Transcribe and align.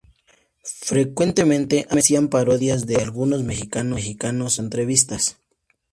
Frecuentemente 0.81 1.85
hacían 1.91 2.29
parodias 2.29 2.87
de 2.87 2.95
algunos 2.95 3.43
mexicanos 3.43 4.01
en 4.07 4.33
sus 4.49 4.57
entrevistas. 4.57 5.37